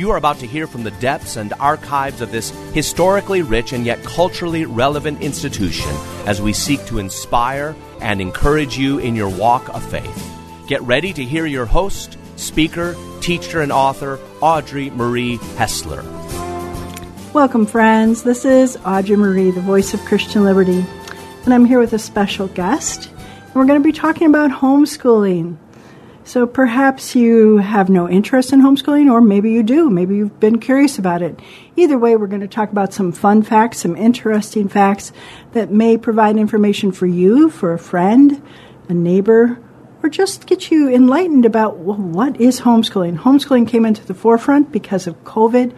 [0.00, 3.84] You are about to hear from the depths and archives of this historically rich and
[3.84, 5.90] yet culturally relevant institution
[6.24, 10.34] as we seek to inspire and encourage you in your walk of faith.
[10.66, 16.02] Get ready to hear your host, speaker, teacher, and author, Audrey Marie Hessler.
[17.34, 18.22] Welcome, friends.
[18.22, 20.82] This is Audrey Marie, the voice of Christian Liberty,
[21.44, 23.10] and I'm here with a special guest.
[23.10, 25.58] And we're going to be talking about homeschooling.
[26.22, 29.90] So perhaps you have no interest in homeschooling, or maybe you do.
[29.90, 31.40] Maybe you've been curious about it.
[31.76, 35.12] Either way, we're going to talk about some fun facts, some interesting facts
[35.52, 38.40] that may provide information for you, for a friend,
[38.88, 39.58] a neighbor,
[40.02, 43.18] or just get you enlightened about well, what is homeschooling.
[43.18, 45.74] Homeschooling came into the forefront because of COVID,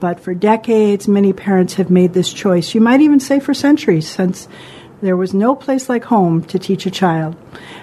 [0.00, 2.74] but for decades, many parents have made this choice.
[2.74, 4.48] You might even say for centuries, since
[5.00, 7.36] there was no place like home to teach a child.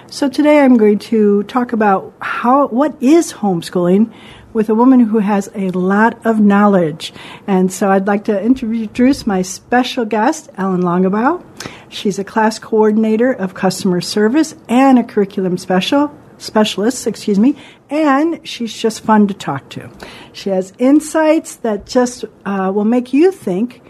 [0.08, 4.12] So today I'm going to talk about how what is homeschooling
[4.52, 7.12] with a woman who has a lot of knowledge.
[7.46, 11.44] And so I'd like to introduce my special guest, Ellen Longabaugh.
[11.90, 17.56] She's a class coordinator of customer service and a curriculum special specialist, excuse me,
[17.90, 19.90] and she's just fun to talk to.
[20.32, 23.82] She has insights that just uh, will make you think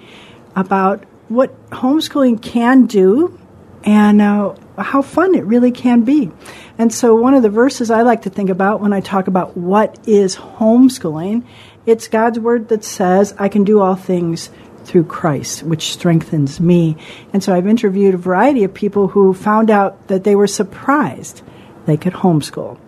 [0.55, 3.39] about what homeschooling can do
[3.85, 6.31] and uh, how fun it really can be.
[6.79, 9.57] And so, one of the verses I like to think about when I talk about
[9.57, 11.45] what is homeschooling,
[11.87, 14.51] it's God's word that says, I can do all things
[14.85, 16.97] through Christ, which strengthens me.
[17.33, 21.43] And so, I've interviewed a variety of people who found out that they were surprised
[21.87, 22.79] they could homeschool.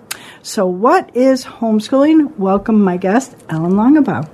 [0.42, 2.36] So, what is homeschooling?
[2.36, 4.28] Welcome, my guest, Ellen Longabaugh.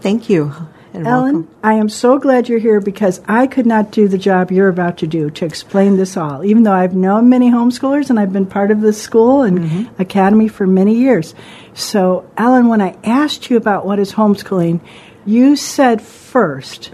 [0.00, 0.52] Thank you
[0.92, 1.54] and Ellen, welcome.
[1.62, 4.98] I am so glad you're here because I could not do the job you're about
[4.98, 8.46] to do to explain this all, even though I've known many homeschoolers and I've been
[8.46, 10.02] part of this school and mm-hmm.
[10.02, 11.34] academy for many years.
[11.74, 14.80] So, Ellen, when I asked you about what is homeschooling,
[15.24, 16.92] you said first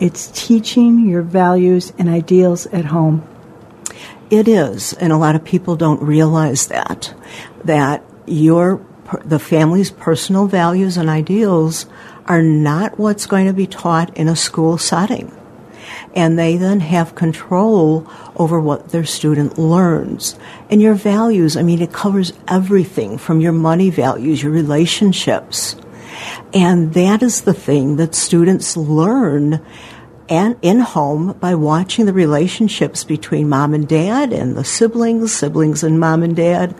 [0.00, 3.26] it's teaching your values and ideals at home.
[4.30, 7.14] It is, and a lot of people don't realize that
[7.64, 8.84] that your
[9.24, 11.86] the family's personal values and ideals
[12.28, 15.34] are not what's going to be taught in a school setting.
[16.14, 18.06] And they then have control
[18.36, 20.38] over what their student learns.
[20.70, 25.76] And your values, I mean, it covers everything from your money values, your relationships.
[26.52, 29.64] And that is the thing that students learn
[30.28, 35.82] and in home by watching the relationships between mom and dad and the siblings, siblings
[35.82, 36.74] and mom and dad.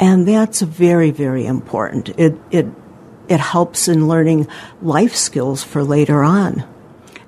[0.00, 2.08] And that's very, very important.
[2.18, 2.66] It, it
[3.28, 4.46] it helps in learning
[4.80, 6.64] life skills for later on.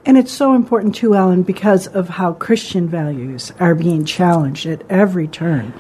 [0.07, 4.83] And it's so important too, Ellen, because of how Christian values are being challenged at
[4.91, 5.73] every turn.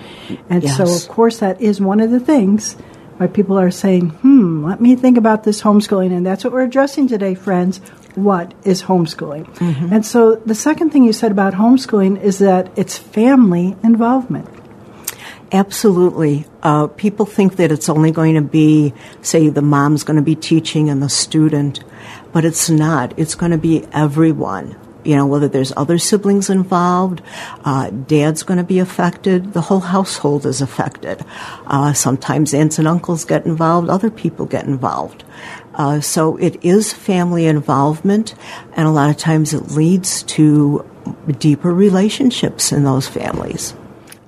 [0.49, 0.77] And yes.
[0.77, 2.75] so, of course, that is one of the things
[3.19, 6.13] why people are saying, hmm, let me think about this homeschooling.
[6.13, 7.79] And that's what we're addressing today, friends.
[8.15, 9.47] What is homeschooling?
[9.57, 9.93] Mm-hmm.
[9.93, 14.49] And so, the second thing you said about homeschooling is that it's family involvement.
[15.55, 16.47] Absolutely.
[16.65, 18.93] Uh, people think that it's only going to be,
[19.23, 21.85] say, the mom's going to be teaching and the student,
[22.33, 23.17] but it's not.
[23.17, 24.77] It's going to be everyone.
[25.05, 27.23] you know, whether there's other siblings involved,
[27.65, 31.25] uh, dad's going to be affected, the whole household is affected.
[31.67, 35.23] Uh, sometimes aunts and uncles get involved, other people get involved.
[35.75, 38.35] Uh, so it is family involvement,
[38.73, 40.85] and a lot of times it leads to
[41.39, 43.75] deeper relationships in those families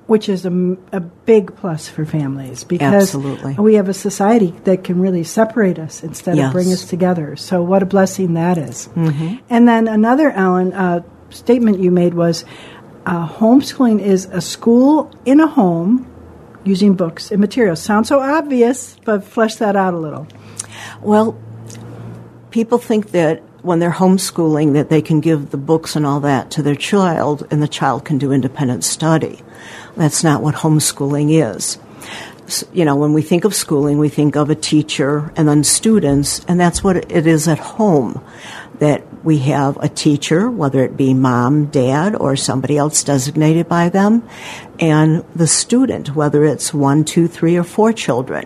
[0.07, 3.53] which is a, a big plus for families because Absolutely.
[3.55, 6.47] we have a society that can really separate us instead Yes.
[6.47, 7.35] of bring us together.
[7.35, 8.87] So, what a blessing that is.
[8.95, 9.35] Mm-hmm.
[9.49, 12.45] And then another, Ellen, uh, statement you made was
[13.05, 16.09] uh, homeschooling is a school in a home
[16.63, 17.81] using books and materials.
[17.81, 20.27] Sounds so obvious, but flesh that out a little.
[21.01, 21.37] Well,
[22.51, 26.51] people think that when they're homeschooling that they can give the books and all that
[26.51, 29.41] to their child and the child can do independent study.
[29.97, 31.79] That's not what homeschooling is.
[32.71, 36.45] You know, when we think of schooling, we think of a teacher and then students,
[36.47, 38.23] and that's what it is at home.
[38.79, 43.89] That we have a teacher, whether it be mom, dad, or somebody else designated by
[43.89, 44.23] them,
[44.79, 48.45] and the student, whether it's one, two, three, or four children.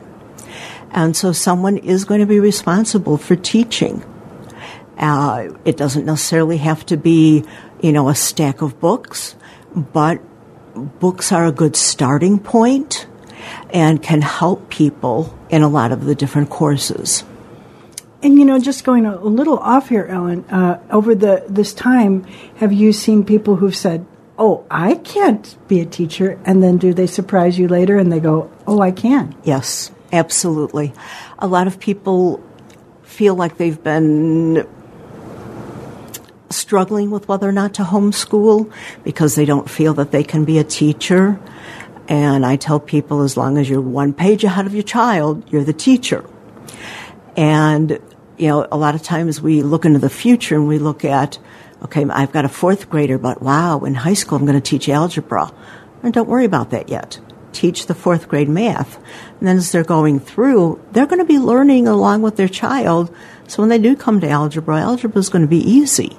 [0.92, 4.04] And so someone is going to be responsible for teaching.
[4.98, 7.44] Uh, it doesn't necessarily have to be,
[7.82, 9.36] you know, a stack of books,
[9.76, 10.22] but
[10.82, 13.08] books are a good starting point
[13.74, 17.24] and can help people in a lot of the different courses.
[18.24, 20.46] And you know, just going a, little off here, Ellen.
[20.46, 22.24] Uh, over the this time,
[22.58, 24.06] have you seen people who've said,
[24.38, 28.20] "Oh, I can't be a teacher," and then do they surprise you later and they
[28.20, 30.94] go, "Oh, I can." Yes, absolutely.
[31.40, 32.44] A lot of people
[33.02, 34.68] feel like they've been
[36.52, 38.72] struggling with whether or not to homeschool
[39.04, 41.40] because they don't feel that they can be a teacher.
[42.08, 45.64] And I tell people as long as you're one page ahead of your child, you're
[45.64, 46.26] the teacher.
[47.38, 48.00] And,
[48.38, 51.40] you know, a lot of times we look into the future and we look at,
[51.84, 54.90] okay, I've got a fourth grader, but wow, in high school I'm going to teach
[54.90, 55.54] algebra.
[56.04, 57.20] And don't worry about that yet.
[57.54, 58.98] Teach the fourth grade math.
[59.40, 63.14] And then as they're going through, they're going to be learning along with their child.
[63.48, 66.18] So when they do come to algebra, algebra is going to be easy.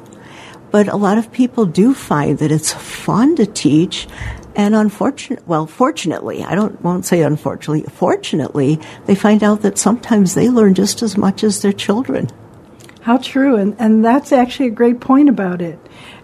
[0.73, 4.09] But a lot of people do find that it's fun to teach.
[4.57, 7.85] And unfortunately, well, fortunately, I don't won't say unfortunately.
[7.89, 12.29] Fortunately, they find out that sometimes they learn just as much as their children.
[13.03, 15.79] How true, and and that's actually a great point about it.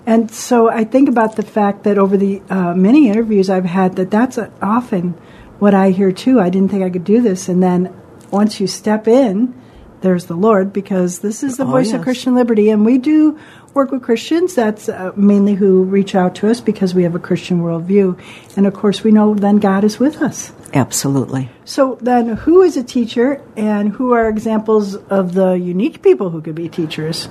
[0.06, 3.96] And so I think about the fact that over the uh, many interviews I've had,
[3.96, 5.14] that that's often
[5.58, 6.40] what I hear too.
[6.40, 7.94] I didn't think I could do this, and then
[8.30, 9.54] once you step in,
[10.00, 12.02] there's the Lord, because this is the Oh, voice of.
[12.02, 13.38] Christian liberty, and we do
[13.74, 14.54] work with Christians.
[14.54, 18.18] That's uh, mainly who reach out to us because we have a Christian worldview,
[18.56, 20.52] and of course we know then God is with us.
[20.74, 21.48] Absolutely.
[21.64, 26.40] So then, who is a teacher, and who are examples of the unique people who
[26.42, 27.28] could be teachers?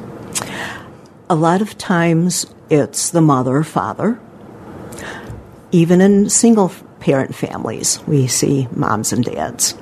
[1.30, 4.20] A lot of times it's the mother or father.
[5.72, 9.76] Even in single parent families, we see moms and dads.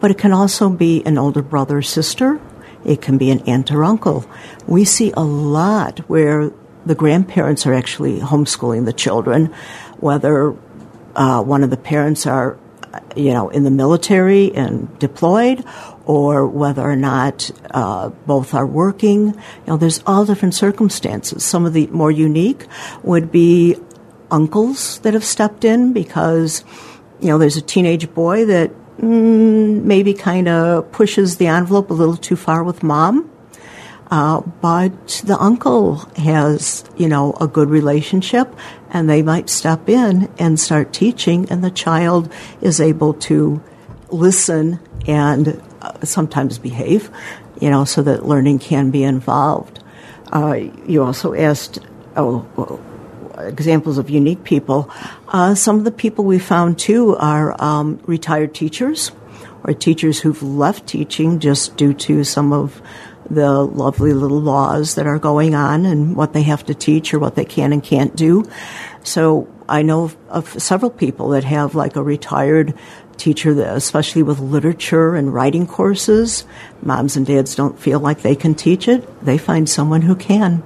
[0.00, 2.40] But it can also be an older brother or sister.
[2.84, 4.24] It can be an aunt or uncle.
[4.66, 6.52] We see a lot where
[6.84, 9.46] the grandparents are actually homeschooling the children,
[9.98, 10.54] whether
[11.16, 12.58] uh, one of the parents are,
[13.16, 15.64] you know, in the military and deployed,
[16.04, 19.28] or whether or not uh, both are working.
[19.28, 19.34] You
[19.66, 21.44] know, there's all different circumstances.
[21.44, 22.66] Some of the more unique
[23.02, 23.76] would be
[24.30, 26.64] uncles that have stepped in because,
[27.20, 31.94] you know, there's a teenage boy that mm, maybe kind of pushes the envelope a
[31.94, 33.30] little too far with mom.
[34.08, 38.54] Uh, but the uncle has, you know, a good relationship,
[38.90, 43.60] and they might step in and start teaching, and the child is able to
[44.10, 44.78] listen
[45.08, 47.10] and uh, sometimes behave,
[47.60, 49.82] you know, so that learning can be involved.
[50.32, 50.54] Uh,
[50.86, 51.80] you also asked,
[52.16, 52.80] oh, well,
[53.46, 54.90] examples of unique people.
[55.28, 59.12] Uh, some of the people we found too are um, retired teachers
[59.64, 62.80] or teachers who've left teaching just due to some of
[63.28, 67.18] the lovely little laws that are going on and what they have to teach or
[67.18, 68.44] what they can and can't do.
[69.02, 72.74] So I know of, of several people that have like a retired
[73.16, 76.44] teacher, that, especially with literature and writing courses.
[76.82, 79.24] Moms and dads don't feel like they can teach it.
[79.24, 80.62] They find someone who can.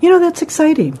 [0.00, 0.98] You know, that's exciting.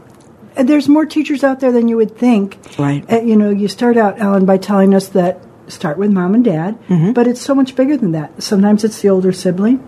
[0.56, 2.58] And There's more teachers out there than you would think.
[2.78, 3.04] Right.
[3.12, 6.44] Uh, you know, you start out, Ellen, by telling us that start with mom and
[6.44, 6.78] dad,
[7.14, 8.42] but it's so much bigger than that.
[8.42, 9.86] Sometimes it's the older sibling,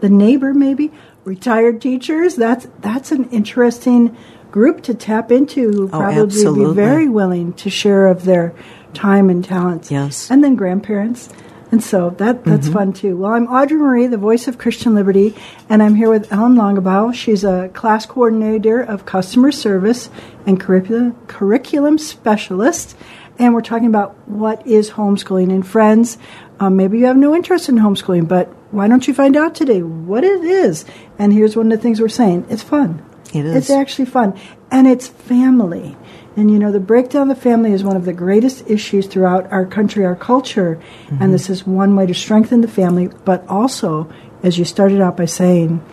[0.00, 0.92] the neighbor, maybe
[1.24, 2.34] retired teachers.
[2.36, 4.16] That's that's an interesting
[4.50, 5.70] group to tap into.
[5.70, 8.52] Who Oh, probably be very willing to share of their
[8.92, 9.90] time and talents.
[9.90, 10.30] Yes.
[10.30, 11.28] and then grandparents.
[11.72, 12.72] And so that that's Mm-hmm.
[12.72, 13.16] fun too.
[13.16, 15.36] Well, I'm Audrey Marie, the voice of Christian Liberty,
[15.68, 17.14] and I'm here with Ellen Longabaugh.
[17.14, 20.10] She's a class coordinator of customer service
[20.46, 22.96] and curriculum curriculum specialist.
[23.38, 25.50] And we're talking about what is homeschooling.
[25.50, 26.18] And friends,
[26.58, 29.80] um, maybe you have no interest in homeschooling, but why don't you find out today
[29.82, 30.84] what it is?
[31.18, 33.02] And here's one of the things we're saying: it's fun.
[33.32, 33.54] It is.
[33.56, 34.38] It's actually fun,
[34.70, 35.96] and it's family.
[36.36, 39.50] And you know, the breakdown of the family is one of the greatest issues throughout
[39.52, 40.80] our country, our culture.
[41.06, 41.22] Mm-hmm.
[41.22, 44.10] And this is one way to strengthen the family, but also,
[44.42, 45.84] as you started out by saying,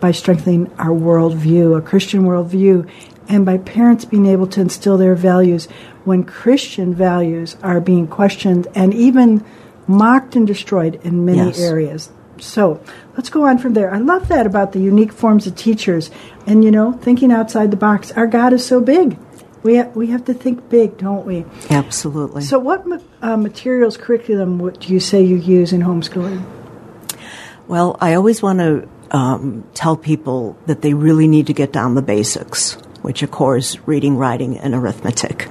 [0.00, 2.88] by strengthening our worldview, a Christian worldview,
[3.28, 5.66] and by parents being able to instill their values
[6.04, 9.44] when Christian values are being questioned and even
[9.86, 11.60] mocked and destroyed in many Yes.
[11.60, 12.10] areas.
[12.38, 12.82] So
[13.16, 13.92] let's go on from there.
[13.92, 16.10] I love that about the unique forms of teachers,
[16.46, 18.12] and you know, thinking outside the box.
[18.12, 19.18] Our God is so big.
[19.62, 21.44] We ha- we have to think big, don't we?
[21.70, 22.42] Absolutely.
[22.42, 26.44] So, what ma- uh, materials, curriculum, would you say you use in homeschooling?
[27.66, 31.94] Well, I always want to um, tell people that they really need to get down
[31.96, 35.48] the basics, which, of course, reading, writing, and arithmetic.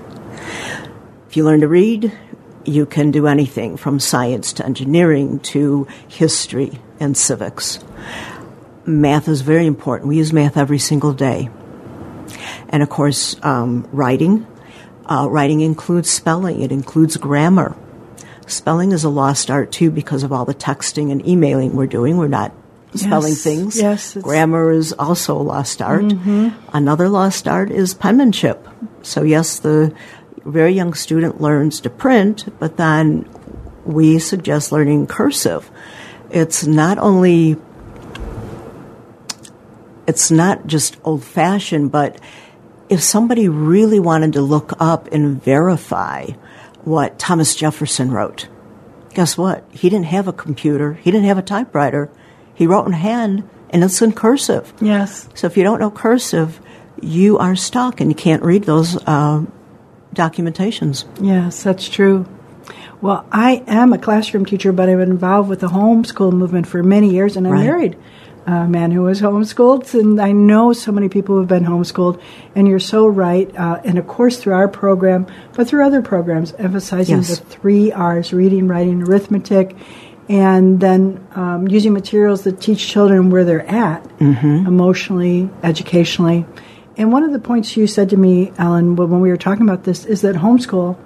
[1.28, 2.18] If you learn to read,
[2.68, 7.80] you can do anything from science to engineering to history and civics.
[8.86, 10.10] Math is very important.
[10.10, 11.50] We use math every single day.
[12.70, 14.46] And of course, um, writing.
[15.06, 17.76] Uh, writing includes spelling, it includes grammar.
[18.48, 22.18] Spelling is a lost art too because of all the texting and emailing we're doing.
[22.18, 22.52] We're not
[22.96, 23.80] spelling Yes, things.
[23.80, 26.06] yes, Grammar is also a lost art.
[26.74, 28.68] Another lost art is penmanship.
[29.02, 29.94] So, yes, the
[30.46, 33.28] very young student learns to print, but then
[33.84, 35.70] we suggest learning cursive.
[36.30, 37.58] It's not only
[40.08, 42.20] it's not just old fashioned, but
[42.90, 46.28] if somebody really wanted to look up and verify
[46.84, 48.48] what Thomas Jefferson wrote,
[49.14, 49.66] guess what?
[49.72, 52.12] He didn't have a computer, he didn't have a typewriter.
[52.54, 54.74] He wrote in hand, and it's in cursive.
[54.80, 55.28] Yes.
[55.34, 56.62] So if you don't know cursive,
[57.02, 59.44] you are stuck and you can't read those uh,
[60.16, 61.06] documentations.
[61.22, 62.26] Yes, that's true.
[63.02, 66.82] Well, I am a classroom teacher, but I've been involved with the homeschool movement for
[66.82, 67.66] many years, and I'm Right.
[67.66, 67.96] married
[68.48, 72.20] a man who was homeschooled, and I know so many people who have been homeschooled,
[72.56, 73.50] and you're so right.
[73.58, 77.40] Uh, and of course, through our program, but through other programs, emphasizing Yes.
[77.40, 79.76] the three R's reading, writing, arithmetic.
[80.30, 86.46] And then um, using materials that teach children where they're at, emotionally, educationally.
[86.98, 89.84] And one of the points you said to me, Ellen, when we were talking about
[89.84, 90.98] this, is that homeschool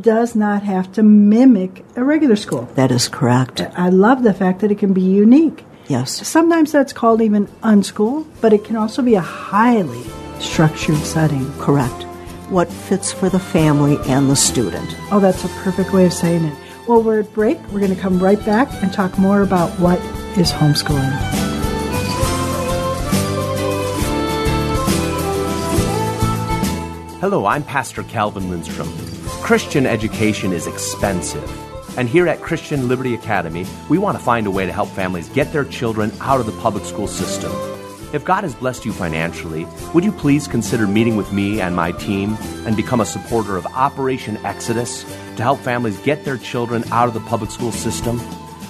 [0.00, 2.68] does not have to mimic a regular school.
[2.74, 3.60] That is correct.
[3.74, 5.64] I love the fact that it can be unique.
[5.88, 6.26] Yes.
[6.26, 10.04] Sometimes that's called even unschool, but it can also be a highly
[10.38, 11.50] structured setting.
[11.58, 12.04] Correct.
[12.50, 14.96] What fits for the family and the student.
[15.10, 16.58] Oh, that's a perfect way of saying it.
[16.86, 17.58] Well, we're at break.
[17.72, 19.98] We're going to come right back and talk more about what
[20.36, 21.49] is homeschooling.
[27.20, 28.88] Hello, I'm Pastor Calvin Lindstrom.
[29.42, 31.44] Christian education is expensive.
[31.98, 35.28] And here at Christian Liberty Academy, we want to find a way to help families
[35.28, 37.52] get their children out of the public school system.
[38.14, 41.92] If God has blessed you financially, would you please consider meeting with me and my
[41.92, 45.02] team and become a supporter of Operation Exodus
[45.36, 48.18] to help families get their children out of the public school system?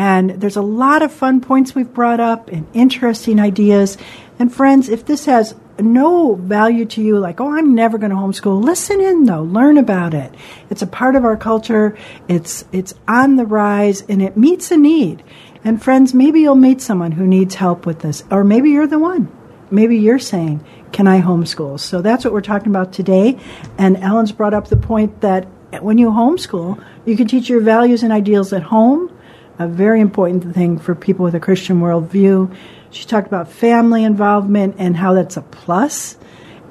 [0.00, 3.98] And there's a lot of fun points we've brought up and interesting ideas.
[4.38, 8.16] And friends, if this has no value to you, like, oh, I'm never going to
[8.16, 10.34] homeschool, listen in though, learn about it.
[10.70, 11.98] It's a part of our culture.
[12.28, 15.22] It's, it's on the rise and it meets a need.
[15.64, 18.98] And friends, maybe you'll meet someone who needs help with this, or maybe you're the
[18.98, 19.30] one.
[19.70, 21.78] Maybe you're saying, Can I homeschool?
[21.78, 23.38] So that's what we're talking about today.
[23.76, 25.46] And Ellen's brought up the point that
[25.82, 29.14] when you homeschool, you can teach your values and ideals at home,
[29.60, 32.52] a very important thing for people with a Christian worldview.
[32.90, 36.16] She talked about family involvement and how that's a plus.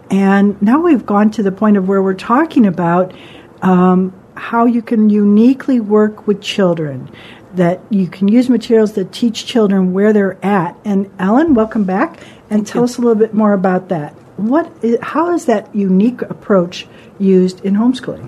[0.09, 3.13] And now we've gone to the point of where we're talking about
[3.61, 7.11] um, how you can uniquely work with children,
[7.53, 10.75] that you can use materials that teach children where they're at.
[10.83, 12.19] And Ellen, welcome back,
[12.49, 14.13] and tell us a little bit more about that.
[14.37, 16.87] What is, how is that unique approach
[17.19, 18.27] used in homeschooling?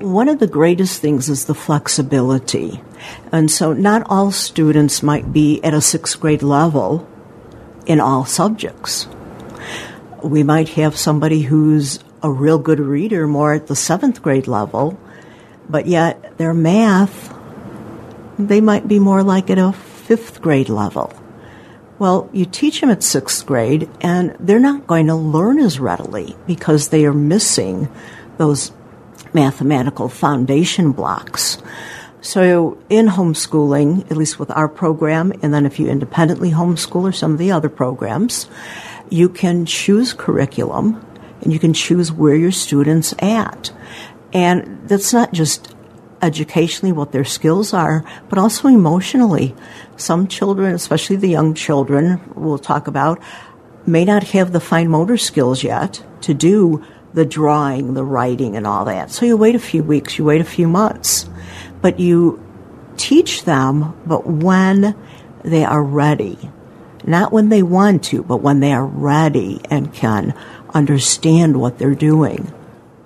[0.00, 2.80] One of the greatest things is the flexibility.
[3.32, 7.08] And so not all students might be at a sixth grade level
[7.86, 9.08] in all subjects.
[10.22, 14.98] We might have somebody who's a real good reader more at the seventh grade level,
[15.68, 17.34] but yet their math,
[18.38, 21.12] they might be more like at a fifth grade level.
[21.98, 26.34] Well, you teach them at sixth grade, and they're not going to learn as readily
[26.46, 27.88] because they are missing
[28.38, 28.72] those
[29.34, 31.58] mathematical foundation blocks.
[32.22, 37.12] So, in homeschooling, at least with our program, and then if you independently homeschool or
[37.12, 38.46] some of the other programs,
[39.08, 41.04] you can choose curriculum
[41.40, 43.72] and you can choose where your students at.
[44.32, 45.74] And that's not just
[46.22, 49.54] educationally what their skills are, but also emotionally.
[49.96, 53.20] Some children, especially the young children we'll talk about,
[53.86, 56.84] may not have the fine motor skills yet to do
[57.14, 59.10] the drawing, the writing, and all that.
[59.10, 61.28] So you wait a few weeks, you wait a few months,
[61.80, 62.44] but you
[62.96, 64.94] teach them, but when
[65.42, 66.38] they are ready.
[67.04, 70.34] Not when they want to, but when they are ready and can
[70.74, 72.52] understand what they're doing.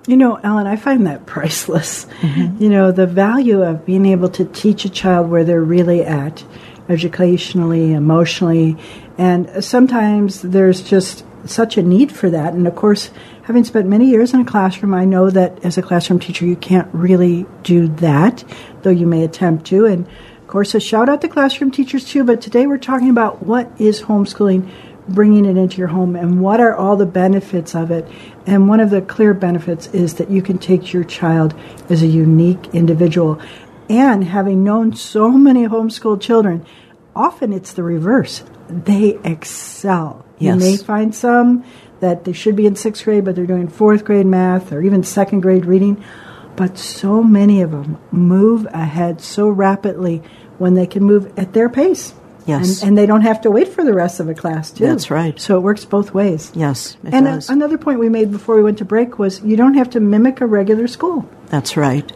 [0.07, 2.05] You know, Ellen, I find that priceless.
[2.21, 2.61] Mm-hmm.
[2.61, 6.43] You know, the value of being able to teach a child where they're really at,
[6.89, 8.77] educationally, emotionally,
[9.17, 12.53] and sometimes there's just such a need for that.
[12.53, 13.09] And of course,
[13.45, 16.55] having spent many years in a classroom, I know that as a classroom teacher, you
[16.55, 18.43] can't really do that,
[18.81, 19.85] though you may attempt to.
[19.85, 22.23] And of course, a shout out to classroom teachers too.
[22.23, 24.69] But today we're talking about what is homeschooling
[25.07, 28.07] bringing it into your home and what are all the benefits of it.
[28.47, 31.53] And one of the clear benefits is that you can take your child
[31.87, 33.39] as a unique individual.
[33.87, 36.65] And having known so many homeschooled children,
[37.15, 38.43] often it's the reverse.
[38.67, 40.25] They excel.
[40.39, 40.55] Yes.
[40.55, 41.63] You may find some
[41.99, 45.03] that they should be in sixth grade, but they're doing fourth grade math or even
[45.03, 46.03] second grade reading.
[46.55, 50.23] But so many of them move ahead so rapidly
[50.57, 52.13] when they can move at their pace.
[52.45, 52.81] Yes.
[52.81, 54.85] And, and, they don't have to wait for the rest of the class, too.
[54.85, 55.39] That's right.
[55.39, 56.51] So it works both ways.
[56.53, 56.95] Yes.
[57.03, 59.73] and uh, a, another point we made before we went to break was you don't
[59.73, 61.27] have to mimic a regular school.
[61.47, 62.09] That's right.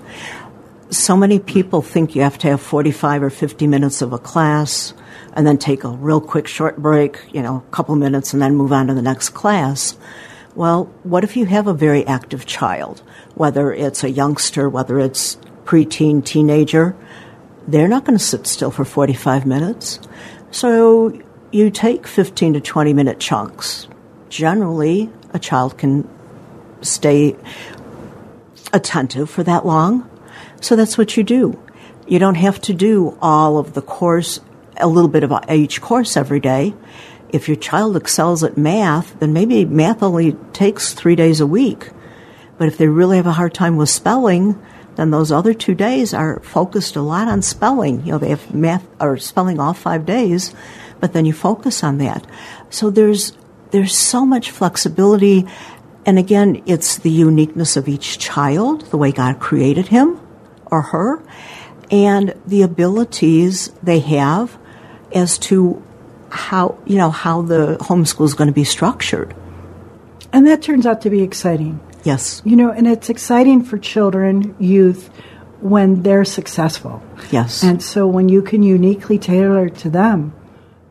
[0.91, 4.93] So many people think you have to have 45 or 50 minutes of a class
[5.39, 8.58] and then take a real quick short break, you know, a couple minutes, and then
[8.58, 9.97] move on to the next class.
[10.54, 13.02] Well, what if you have a very active child,
[13.36, 16.97] whether it's a youngster, whether it's preteen, teenager?
[17.71, 19.99] they're not going to sit still for 45 minutes.
[20.49, 21.19] So
[21.52, 23.88] you take 15 to 20 minute chunks.
[24.30, 26.10] Generally, a child can
[26.82, 27.36] stay
[28.73, 30.10] attentive for that long.
[30.62, 31.62] So that's what you do.
[32.08, 34.39] You don't have to do all of the course,
[34.79, 36.73] a little bit of each course every day.
[37.29, 41.89] If your child excels at math, then maybe math only takes three days a week.
[42.57, 44.61] But if they really have a hard time with spelling,
[44.99, 48.05] then those other two days are focused a lot on spelling.
[48.05, 50.53] You know, they have math or spelling all five days,
[50.99, 52.27] but then you focus on that.
[52.69, 53.31] So there's
[53.71, 55.47] there's so much flexibility,
[56.05, 60.19] and again, it's the uniqueness of each child, the way God created him
[60.65, 61.23] or her,
[61.89, 64.59] and the abilities they have
[65.13, 65.82] as to
[66.30, 69.36] how you know how the homeschool is going to be structured.
[70.32, 71.80] And that turns out to be exciting.
[72.04, 72.41] Yes.
[72.45, 75.10] You know, and it's exciting for children, youth,
[75.60, 77.02] when they're successful.
[77.32, 77.63] Yes.
[77.63, 80.34] And so when you can uniquely tailor to them,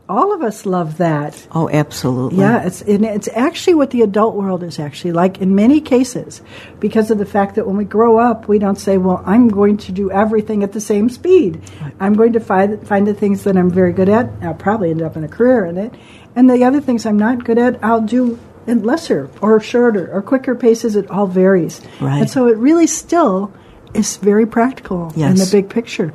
[0.09, 1.47] all of us love that.
[1.53, 2.38] Oh, absolutely.
[2.38, 6.40] Yeah, it's and it's actually what the adult world is actually like in many cases,
[6.81, 9.77] because of the fact that when we grow up, we don't say, "Well, I'm going
[9.79, 11.61] to do everything at the same speed.
[12.01, 14.31] I'm going to find find the things that I'm very good at.
[14.42, 15.92] I'll probably end up in a career in it,
[16.35, 20.23] and the other things I'm not good at, I'll do in lesser or shorter or
[20.23, 20.97] quicker paces.
[20.97, 21.81] It all varies.
[22.01, 22.21] Right.
[22.21, 23.53] And so it really still
[23.94, 25.31] is very practical yes.
[25.31, 26.12] in the big picture.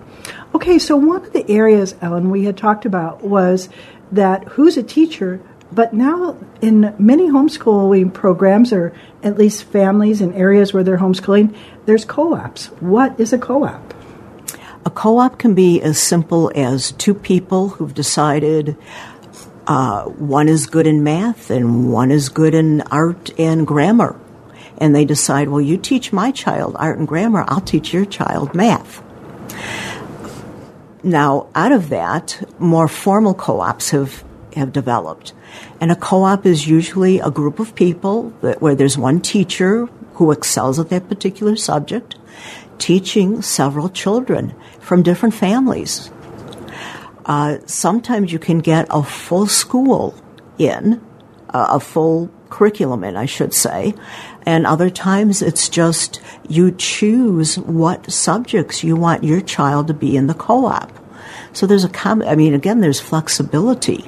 [0.55, 3.69] Okay, so one of the areas, Ellen, we had talked about was
[4.11, 10.31] that who's a teacher, but now in many homeschooling programs, or at least families in
[10.33, 12.67] areas where they're homeschooling, there's co ops.
[12.79, 13.95] What is a co op?
[14.85, 18.77] A co op can be as simple as two people who've decided
[19.65, 24.19] uh, one is good in math and one is good in art and grammar.
[24.77, 28.53] And they decide, well, you teach my child art and grammar, I'll teach your child
[28.53, 29.01] math.
[31.03, 34.23] Now, out of that, more formal co ops have
[34.55, 35.33] have developed.
[35.81, 40.31] And a co-op is usually a group of people that, where there's one teacher who
[40.31, 42.15] excels at that particular subject,
[42.77, 46.11] teaching several children from different families.
[47.25, 50.13] Uh, sometimes you can get a full school
[50.57, 51.01] in,
[51.49, 53.95] uh, a full curriculum in, I should say,
[54.45, 60.15] and other times it's just you choose what subjects you want your child to be
[60.15, 60.91] in the co-op.
[61.53, 64.05] So there's a com- I mean, again, there's flexibility,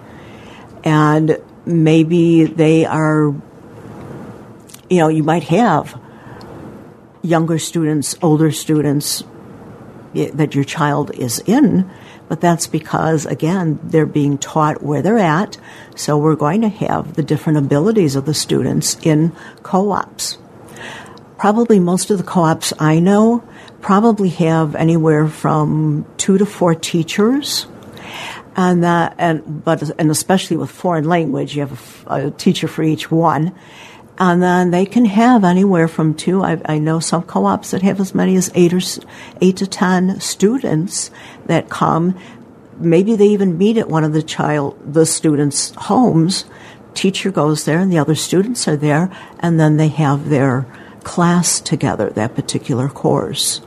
[0.84, 3.34] and maybe they are,
[4.90, 6.00] you know, you might have
[7.24, 9.24] younger students, older students
[10.14, 11.90] eh, that your child is in,
[12.28, 15.58] but that's because, again, they're being taught where they're at.
[15.96, 19.32] So we're going to have the different abilities of the students in
[19.64, 20.38] co ops.
[21.38, 23.44] Probably most of the co ops I know
[23.82, 27.68] probably have anywhere from two to four teachers.
[28.56, 32.84] And that, and, but, and especially with foreign language, you have a, a teacher for
[32.84, 33.54] each one.
[34.18, 36.42] And then they can have anywhere from two.
[36.42, 38.80] I, I, know some co-ops that have as many as eight or
[39.42, 41.12] eight to ten students
[41.48, 42.18] that come.
[42.78, 46.46] Maybe they even meet at one of the child the students' homes.
[46.94, 50.66] Teacher goes there, and the other students are there, and then they have their
[51.04, 52.10] class together.
[52.10, 53.60] That particular course.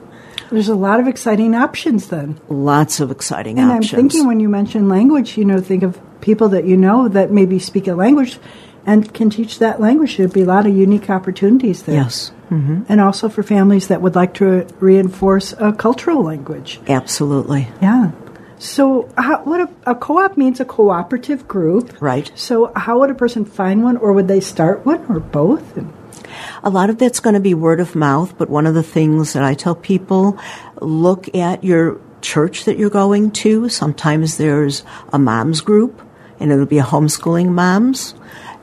[0.51, 2.41] There's a lot of exciting options then.
[2.49, 3.93] Lots of exciting and options.
[3.93, 7.09] And I'm thinking when you mention language, you know, think of people that you know
[7.09, 8.39] that maybe speak a language
[8.89, 10.17] and can teach that language.
[10.17, 11.97] There'd be a lot of unique opportunities there.
[11.97, 12.33] Yes.
[12.49, 12.85] Mm-hmm.
[12.89, 16.81] And also for families that would like to reinforce a cultural language.
[16.89, 17.69] Absolutely.
[17.83, 18.13] Yeah.
[18.59, 22.33] So, how, what a, a, co-op means a cooperative group, right?
[22.35, 25.79] So, how would a person find one, or would they start one, or both?
[26.65, 29.35] A lot of that's going to be word of mouth, but one of the things
[29.35, 30.39] that I tell people
[30.81, 33.69] look at your church that you're going to.
[33.69, 36.03] Sometimes there's a moms group,
[36.41, 38.15] and it'll be a homeschooling moms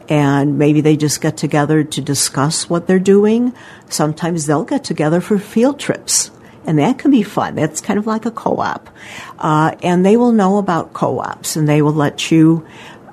[0.09, 3.53] and maybe they just get together to discuss what they're doing.
[3.89, 6.31] Sometimes they'll get together for field trips.
[6.65, 7.55] And that can be fun.
[7.55, 8.89] That's kind of like a co-op.
[9.37, 12.65] Uh, and they will know about co-ops and they will let you,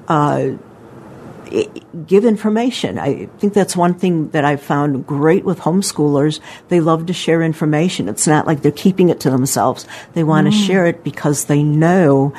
[0.08, 0.52] uh,
[2.06, 2.98] give information.
[2.98, 6.40] I think that's one thing that I've found great with homeschoolers.
[6.68, 8.08] They love to share information.
[8.08, 9.86] It's not like they're keeping it to themselves.
[10.14, 10.66] They want to mm.
[10.66, 12.32] share it because they know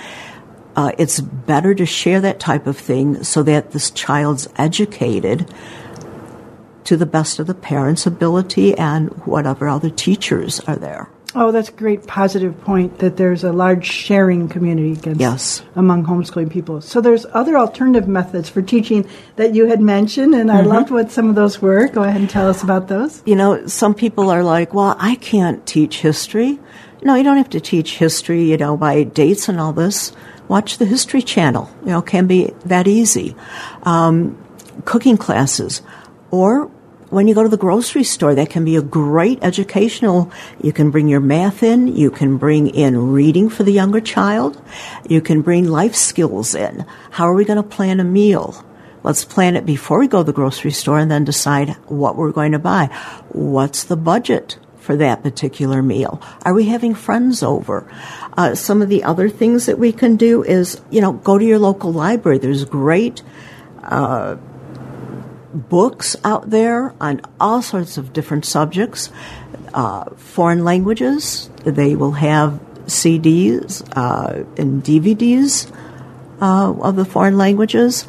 [0.76, 5.52] uh, it's better to share that type of thing so that this child's educated
[6.86, 11.10] to the best of the parents' ability and whatever other teachers are there.
[11.36, 15.64] Oh, that's a great positive point that there's a large sharing community against, yes.
[15.76, 16.80] among homeschooling people.
[16.80, 20.70] So there's other alternative methods for teaching that you had mentioned, and I mm-hmm.
[20.70, 21.88] loved what some of those were.
[21.88, 23.24] Go ahead and tell us about those.
[23.26, 26.60] You know, some people are like, well, I can't teach history.
[27.02, 30.14] No, you don't have to teach history, you know, by dates and all this
[30.54, 31.68] watch the History Channel.
[31.82, 33.36] You know, can be that easy.
[33.82, 34.38] Um,
[34.86, 35.82] cooking classes,
[36.30, 36.70] or
[37.10, 40.32] when you go to the grocery store, that can be a great educational.
[40.62, 41.88] You can bring your math in.
[41.88, 44.62] You can bring in reading for the younger child.
[45.10, 46.86] You can bring life skills in.
[47.10, 48.64] How are we going to plan a meal?
[49.02, 52.32] Let's plan it before we go to the grocery store and then decide what we're
[52.32, 52.86] going to buy.
[53.30, 54.58] What's the budget?
[54.84, 56.22] For that particular meal?
[56.44, 57.90] Are we having friends over?
[58.36, 61.46] Uh, some of the other things that we can do is, you know, go to
[61.46, 62.38] your local library.
[62.38, 63.24] There's great
[63.82, 64.36] uh,
[65.54, 69.10] books out there on all sorts of different subjects.
[69.74, 75.72] Uh, foreign languages, they will have CDs uh, and DVDs
[76.42, 78.06] uh, of the foreign languages.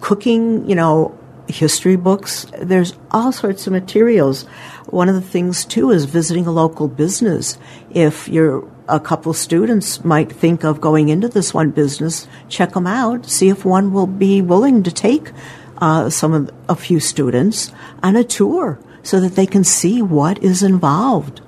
[0.00, 1.18] Cooking, you know,
[1.52, 2.46] history books.
[2.58, 4.42] There's all sorts of materials.
[4.86, 7.58] One of the things too is visiting a local business.
[7.90, 12.86] If you're a couple students might think of going into this one business, check them
[12.86, 15.30] out, see if one will be willing to take
[15.78, 20.42] uh, some of a few students on a tour so that they can see what
[20.42, 21.40] is involved.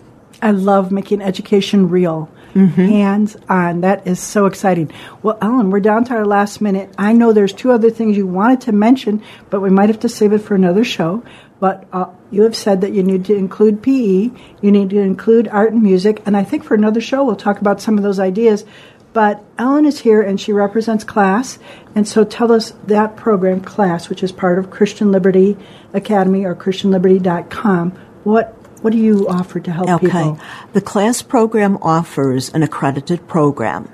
[0.43, 2.29] I love making education real.
[2.55, 2.85] Mm-hmm.
[2.87, 3.81] Hands on.
[3.81, 4.93] That is so exciting.
[5.23, 6.95] Well, Ellen, we're down to our last minute.
[6.97, 10.09] I know there's two other things you wanted to mention, but we might have to
[10.09, 11.25] save it for another show.
[11.59, 15.49] But uh, you have said that you need to include PE, you need to include
[15.49, 18.21] art and music, and I think for another show we'll talk about some of those
[18.21, 18.65] ideas.
[19.13, 21.59] But Ellen is here and she represents class,
[21.95, 25.57] and so tell us that program, class, which is part of Christian Liberty
[25.93, 27.93] Academy or ChristianLiberty.com.
[28.25, 30.07] What what do you offer to help okay.
[30.09, 30.39] people?
[30.75, 33.91] The class program offers an accredited program.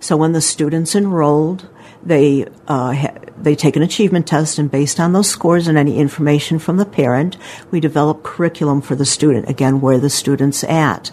[0.00, 1.68] So when the students enrolled,
[2.02, 5.98] they uh, ha- they take an achievement test, and based on those scores and any
[5.98, 7.36] information from the parent,
[7.70, 9.48] we develop curriculum for the student.
[9.48, 11.12] Again, where the student's at.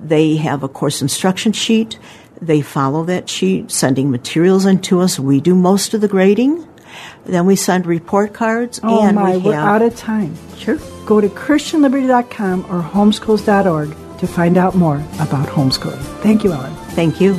[0.00, 1.98] they have a course instruction sheet.
[2.40, 5.18] They follow that sheet, sending materials in to us.
[5.18, 6.68] We do most of the grading.
[7.26, 8.78] Then we send report cards.
[8.80, 10.36] Oh and my, we we're have, out of time.
[10.56, 10.78] Sure.
[11.06, 16.00] Go to ChristianLiberty.com or homeschools.org to find out more about homeschooling.
[16.22, 16.74] Thank you, Ellen.
[16.90, 17.34] Thank you.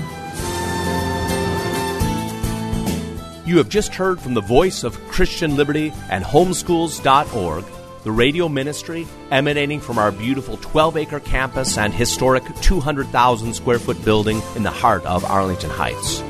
[3.45, 7.65] You have just heard from the voice of Christian Liberty and homeschools.org,
[8.03, 14.03] the radio ministry emanating from our beautiful 12 acre campus and historic 200,000 square foot
[14.03, 16.23] building in the heart of Arlington Heights.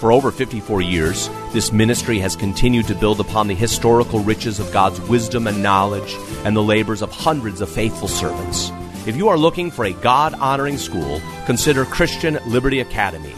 [0.00, 4.72] For over 54 years, this ministry has continued to build upon the historical riches of
[4.72, 8.70] God's wisdom and knowledge and the labors of hundreds of faithful servants.
[9.06, 13.34] If you are looking for a God honoring school, consider Christian Liberty Academy.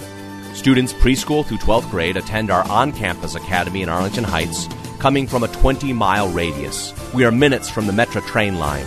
[0.54, 4.68] Students preschool through 12th grade attend our on campus academy in Arlington Heights,
[5.00, 6.94] coming from a 20 mile radius.
[7.12, 8.86] We are minutes from the Metra train line.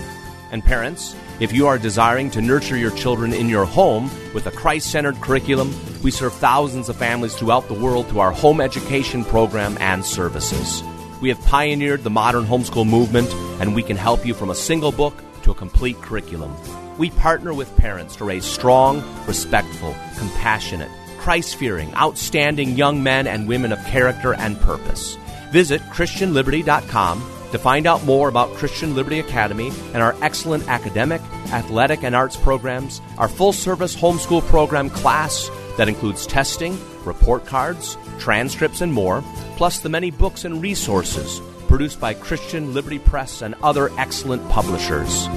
[0.50, 4.52] And parents, if you are desiring to nurture your children in your home with a
[4.52, 9.26] Christ centered curriculum, we serve thousands of families throughout the world through our home education
[9.26, 10.82] program and services.
[11.22, 14.94] We have pioneered the modern homeschool movement, and we can help you from a single
[14.94, 16.56] book to a complete curriculum.
[16.98, 23.48] We partner with parents to raise strong, respectful, compassionate, Christ fearing, outstanding young men and
[23.48, 25.18] women of character and purpose.
[25.52, 32.04] Visit ChristianLiberty.com to find out more about Christian Liberty Academy and our excellent academic, athletic,
[32.04, 38.82] and arts programs, our full service homeschool program class that includes testing, report cards, transcripts,
[38.82, 39.24] and more,
[39.58, 45.28] plus the many books and resources produced by Christian Liberty Press and other excellent publishers.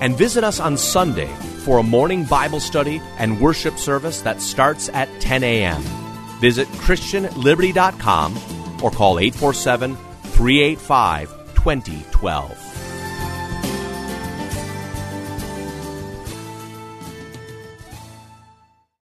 [0.00, 1.32] And visit us on Sunday
[1.64, 5.82] for a morning Bible study and worship service that starts at 10 a.m.
[6.40, 8.36] Visit ChristianLiberty.com
[8.82, 12.61] or call 847 385 2012.